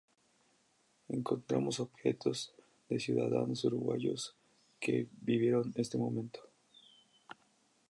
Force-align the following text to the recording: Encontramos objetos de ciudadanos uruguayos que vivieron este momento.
Encontramos 1.09 1.79
objetos 1.79 2.55
de 2.89 2.99
ciudadanos 2.99 3.63
uruguayos 3.65 4.33
que 4.79 5.05
vivieron 5.21 5.73
este 5.75 5.99
momento. 5.99 6.39